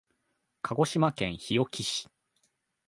[0.63, 2.09] 鹿児島県日置市